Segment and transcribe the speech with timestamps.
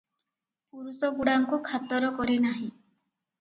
[0.71, 2.67] ପୁରୁଷଗୁଡ଼ାଙ୍କୁ ଖାତର କରେ ନାହିଁ।